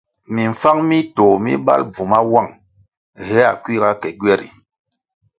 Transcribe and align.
Mimfáng 0.35 0.79
mi 0.89 0.99
tôh 1.15 1.35
bal 1.65 1.81
bvu 1.91 2.03
mawuang 2.11 2.51
héa 3.27 3.49
kuiga 3.63 3.89
ke 4.01 4.09
gyweri. 4.19 4.49